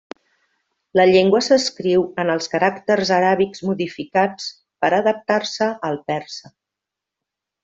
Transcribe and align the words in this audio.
La 0.99 1.03
llengua 1.09 1.41
s'escriu 1.47 2.05
en 2.23 2.31
els 2.35 2.49
caràcters 2.53 3.11
aràbics 3.19 3.63
modificats 3.69 4.49
per 4.85 4.91
adaptar-se 5.01 5.69
al 5.91 6.01
persa. 6.11 6.53